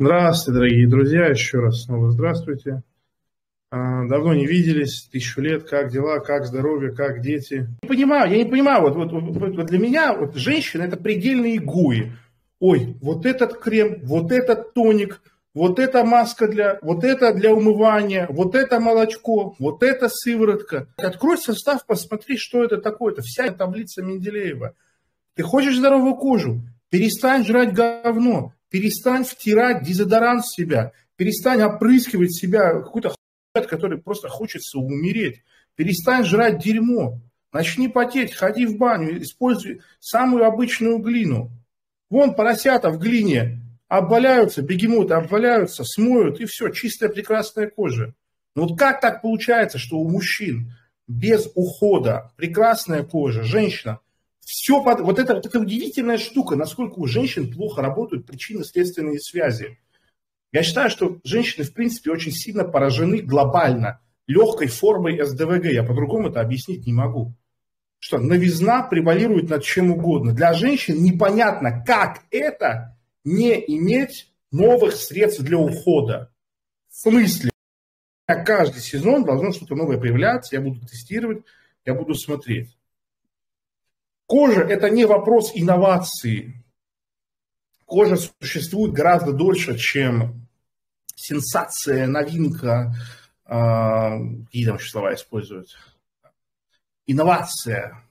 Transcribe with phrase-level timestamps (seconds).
[0.00, 2.84] Здравствуйте, дорогие друзья, еще раз снова здравствуйте.
[3.72, 7.66] А, давно не виделись, тысячу лет, как дела, как здоровье, как дети.
[7.82, 11.58] Не понимаю, я не понимаю, вот, вот, вот, вот для меня вот женщина это предельные
[11.58, 12.12] гуи.
[12.60, 15.20] Ой, вот этот крем, вот этот тоник,
[15.52, 20.86] вот эта маска для, вот это для умывания, вот это молочко, вот это сыворотка.
[20.96, 23.14] Открой состав, посмотри, что это такое.
[23.14, 24.76] Это вся таблица Менделеева.
[25.34, 26.60] Ты хочешь здоровую кожу?
[26.88, 28.52] Перестань жрать говно.
[28.70, 30.92] Перестань втирать дезодорант в себя.
[31.16, 35.42] Перестань опрыскивать себя какой-то хуй, который просто хочется умереть.
[35.74, 37.20] Перестань жрать дерьмо.
[37.52, 41.50] Начни потеть, ходи в баню, используй самую обычную глину.
[42.10, 48.14] Вон поросята в глине обваляются, бегемоты обваляются, смоют, и все, чистая прекрасная кожа.
[48.54, 50.74] Но вот как так получается, что у мужчин
[51.06, 54.00] без ухода прекрасная кожа, женщина,
[54.48, 55.00] все под...
[55.00, 59.78] вот это вот эта удивительная штука, насколько у женщин плохо работают причинно-следственные связи.
[60.52, 65.66] Я считаю, что женщины, в принципе, очень сильно поражены глобально легкой формой СДВГ.
[65.66, 67.34] Я по-другому это объяснить не могу.
[67.98, 70.32] Что новизна превалирует над чем угодно.
[70.32, 76.32] Для женщин непонятно, как это не иметь новых средств для ухода.
[76.88, 77.50] В смысле?
[78.24, 81.44] Каждый сезон должно что-то новое появляться, я буду тестировать,
[81.84, 82.77] я буду смотреть.
[84.28, 86.62] Кожа– это не вопрос инновации.
[87.86, 90.46] Кожа существует гораздо дольше, чем
[91.14, 92.94] сенсация, новинка,
[93.46, 93.50] э,
[94.44, 95.68] какие там еще слова используют,
[97.06, 98.04] инновация.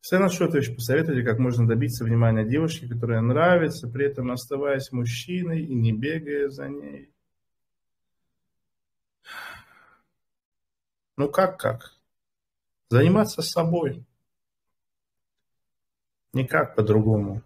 [0.00, 5.74] Сена Шотович, посоветуйте, как можно добиться внимания девушки, которая нравится, при этом оставаясь мужчиной и
[5.74, 7.12] не бегая за ней.
[11.18, 11.94] Ну как, как?
[12.90, 14.04] Заниматься собой.
[16.32, 17.42] Никак по-другому.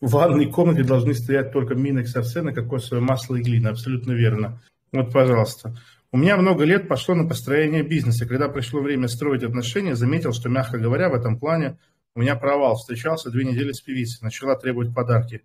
[0.00, 3.68] В ванной комнате должны стоять только минекс арсена, кокосовое масло и глина.
[3.68, 4.62] Абсолютно верно.
[4.90, 5.76] Вот, пожалуйста.
[6.12, 8.26] У меня много лет пошло на построение бизнеса.
[8.26, 11.78] Когда пришло время строить отношения, заметил, что, мягко говоря, в этом плане
[12.14, 12.76] у меня провал.
[12.76, 15.44] Встречался две недели с певицей, начала требовать подарки.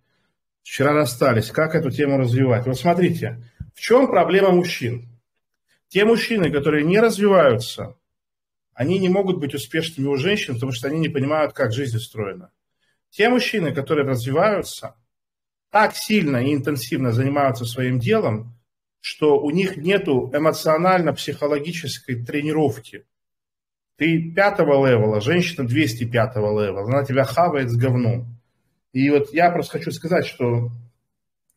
[0.62, 1.50] Вчера расстались.
[1.50, 2.64] Как эту тему развивать?
[2.64, 3.44] Вот смотрите,
[3.74, 5.10] в чем проблема мужчин?
[5.88, 7.96] Те мужчины, которые не развиваются,
[8.74, 12.50] они не могут быть успешными у женщин, потому что они не понимают, как жизнь устроена.
[13.10, 14.96] Те мужчины, которые развиваются,
[15.70, 18.54] так сильно и интенсивно занимаются своим делом,
[19.00, 23.06] что у них нет эмоционально-психологической тренировки.
[23.96, 28.40] Ты пятого level а, женщина 205 level а, она тебя хавает с говном.
[28.92, 30.70] И вот я просто хочу сказать, что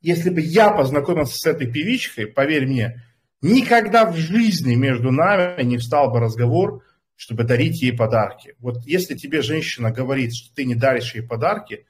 [0.02, 3.04] если бы я познакомился с этой певичкой, поверь мне,
[3.42, 6.84] Никогда в жизни между нами не встал бы разговор,
[7.16, 8.56] чтобы дарить ей подарки.
[8.60, 11.86] Вот если тебе женщина говорит, что ты не даришь ей подарки,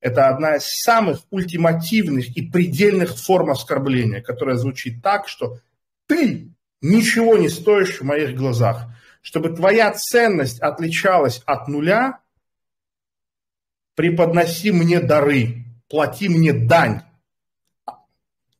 [0.00, 5.58] это одна из самых ультимативных и предельных форм оскорбления, которая звучит так, что
[6.06, 8.86] ты ничего не стоишь в моих глазах.
[9.20, 12.20] Чтобы твоя ценность отличалась от нуля,
[13.94, 17.02] преподноси мне дары, плати мне дань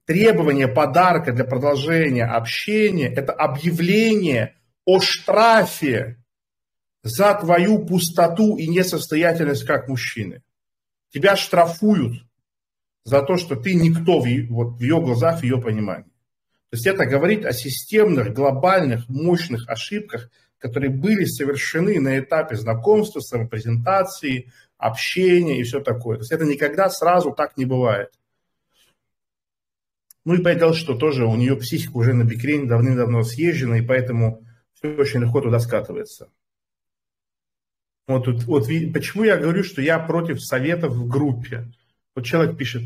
[0.09, 6.17] требование подарка для продолжения общения– это объявление о штрафе
[7.03, 10.43] за твою пустоту и несостоятельность как мужчины.
[11.13, 12.25] Тебя штрафуют
[13.05, 16.11] за то, что ты никто в, вот, в ее глазах, в ее понимании.
[16.71, 23.21] То есть это говорит о системных, глобальных, мощных ошибках, которые были совершены на этапе знакомства,
[23.21, 26.17] самопрезентации, общения и все такое.
[26.17, 28.18] То есть это никогда сразу так не бывает.
[30.29, 34.45] Ну и понятно, что тоже у нее психика уже на бикрене давным-давно съезжена, и поэтому
[34.75, 36.31] все очень легко туда скатывается.
[38.07, 41.73] Вот, тут, вот почему я говорю, что я против советов в группе.
[42.15, 42.83] Вот человек пишет,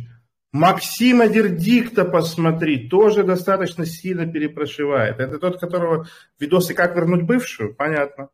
[0.53, 5.19] Максима Дердикта посмотри, тоже достаточно сильно перепрошивает.
[5.19, 6.07] Это тот, которого
[6.39, 7.75] видосы «Как вернуть бывшую»?
[7.75, 8.29] Понятно.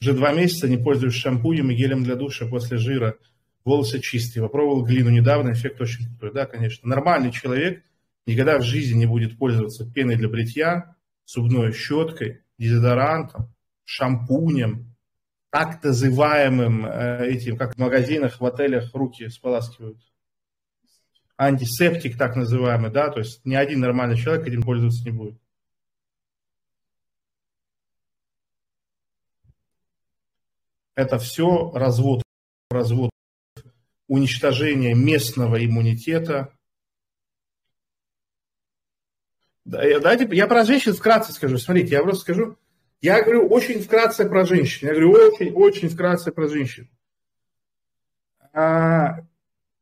[0.00, 3.18] Уже два месяца не пользуюсь шампунем и гелем для душа после жира
[3.64, 4.42] волосы чистые.
[4.42, 6.32] Попробовал глину недавно, эффект очень крутой.
[6.32, 6.88] Да, конечно.
[6.88, 7.84] Нормальный человек
[8.26, 10.96] никогда в жизни не будет пользоваться пеной для бритья,
[11.26, 13.54] зубной щеткой, дезодорантом,
[13.84, 14.94] шампунем,
[15.50, 19.98] так называемым э, этим, как в магазинах, в отелях руки споласкивают.
[21.36, 25.40] Антисептик так называемый, да, то есть ни один нормальный человек этим пользоваться не будет.
[30.94, 32.22] Это все развод,
[32.70, 33.10] развод
[34.10, 36.52] уничтожение местного иммунитета.
[39.64, 41.58] Давайте я про женщин вкратце скажу.
[41.58, 42.56] Смотрите, я просто скажу.
[43.00, 44.88] Я говорю очень вкратце про женщин.
[44.88, 46.90] Я говорю очень, очень вкратце про женщин.
[48.52, 49.20] А,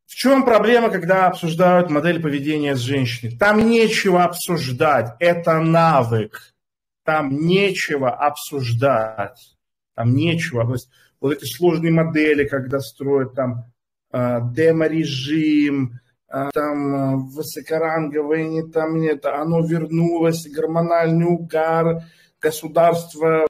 [0.04, 3.34] в чем проблема, когда обсуждают модель поведения с женщиной?
[3.38, 6.54] Там нечего обсуждать, это навык.
[7.02, 9.56] Там нечего обсуждать.
[9.94, 10.66] Там нечего.
[10.66, 13.72] То есть вот эти сложные модели, когда строят там
[14.12, 22.02] демо-режим, э, там э, высокоранговое, не там нет, оно вернулось, гормональный угар,
[22.40, 23.46] государство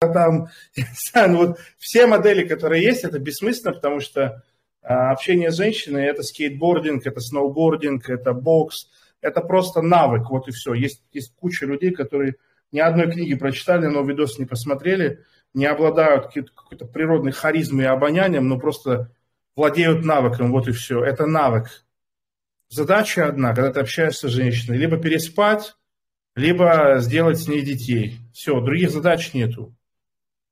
[0.00, 0.48] там,
[1.14, 4.42] ну вот все модели, которые есть, это бессмысленно, потому что
[4.82, 8.90] а, общение с женщиной это скейтбординг, это сноубординг, это бокс,
[9.20, 10.74] это просто навык, вот и все.
[10.74, 12.36] Есть, есть куча людей, которые
[12.70, 15.24] ни одной книги прочитали, но видос не посмотрели,
[15.54, 19.10] не обладают какой-то природной харизмой и обонянием, но просто
[19.56, 21.04] владеют навыком, вот и все.
[21.04, 21.84] Это навык.
[22.68, 25.76] Задача одна, когда ты общаешься с женщиной, либо переспать,
[26.34, 28.18] либо сделать с ней детей.
[28.32, 29.74] Все, других задач нету.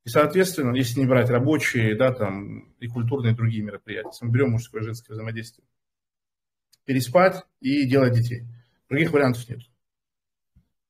[0.04, 4.82] И, соответственно, если не брать рабочие, да, там, и культурные другие мероприятия, мы берем мужское
[4.82, 5.66] и женское взаимодействие,
[6.84, 8.46] переспать и делать детей.
[8.88, 9.60] Других вариантов нет.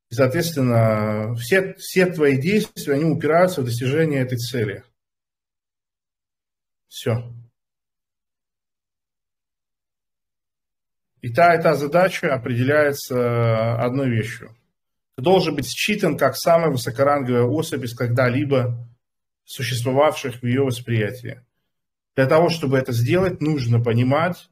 [0.08, 4.84] И, соответственно, все, все твои действия, они упираются в достижение этой цели.
[6.88, 7.32] Все.
[11.22, 14.54] И та, и та задача определяется одной вещью.
[15.16, 18.88] Ты должен быть считан как самая высокоранговая особь из когда-либо
[19.44, 21.40] существовавших в ее восприятии.
[22.16, 24.50] Для того, чтобы это сделать, нужно понимать,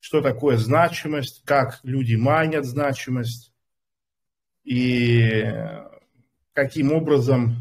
[0.00, 3.52] что такое значимость, как люди майнят значимость
[4.64, 5.44] и
[6.54, 7.56] каким образом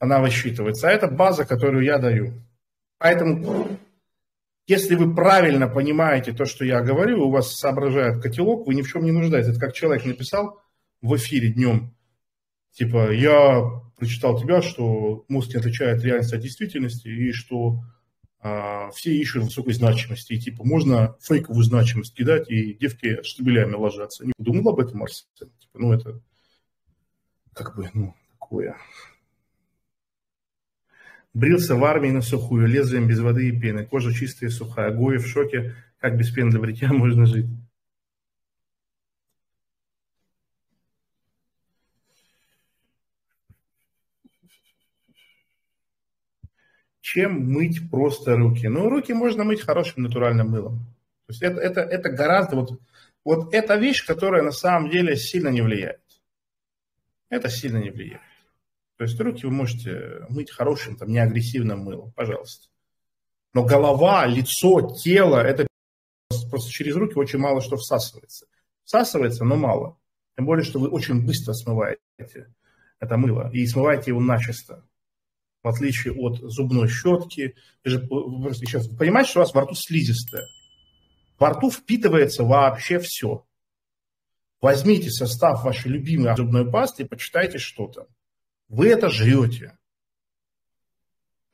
[0.00, 0.88] она высчитывается.
[0.88, 2.32] А это база, которую я даю.
[2.98, 3.78] Поэтому,
[4.68, 8.88] если вы правильно понимаете то, что я говорю, у вас соображает котелок, вы ни в
[8.88, 9.50] чем не нуждаетесь.
[9.50, 10.62] Это как человек написал
[11.02, 11.92] в эфире днем,
[12.78, 17.80] Типа, я прочитал тебя, что мозг не отличает реальность от действительности, и что
[18.38, 20.34] а, все ищут высокой значимости.
[20.34, 24.24] И типа, можно фейковую значимость кидать, и девки штабелями ложатся.
[24.24, 25.26] Не думал об этом, Марс?
[25.34, 26.20] Типа, ну, это
[27.52, 28.76] как бы, ну, такое.
[31.38, 33.86] Брился в армии на сухую, лезвием без воды и пены.
[33.86, 34.90] Кожа чистая и сухая.
[34.90, 37.46] Гои в шоке, как без пены для бритья можно жить.
[47.00, 48.66] чем мыть просто руки.
[48.66, 50.78] Ну, руки можно мыть хорошим натуральным мылом.
[51.26, 52.80] То есть это, это, это гораздо, вот,
[53.24, 56.02] вот эта вещь, которая на самом деле сильно не влияет.
[57.30, 58.27] Это сильно не влияет.
[58.98, 62.68] То есть руки вы можете мыть хорошим, там, неагрессивным мылом, пожалуйста.
[63.54, 65.66] Но голова, лицо, тело, это
[66.50, 68.46] просто через руки очень мало что всасывается.
[68.84, 69.96] Всасывается, но мало.
[70.36, 72.00] Тем более, что вы очень быстро смываете
[73.00, 74.84] это мыло и смываете его начисто
[75.62, 77.54] в отличие от зубной щетки.
[77.84, 80.46] Вы же сейчас понимаете, что у вас во рту слизистая.
[81.38, 83.44] Во рту впитывается вообще все.
[84.60, 88.06] Возьмите состав вашей любимой зубной пасты и почитайте, что там.
[88.68, 89.78] Вы это жрете.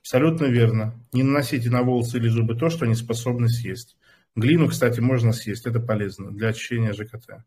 [0.01, 1.01] Абсолютно верно.
[1.13, 3.97] Не наносите на волосы или зубы то, что не способны съесть.
[4.35, 7.45] Глину, кстати, можно съесть, это полезно для очищения ЖКТ.